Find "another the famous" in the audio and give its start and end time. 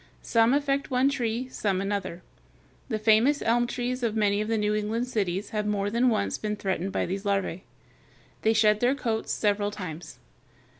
1.79-3.43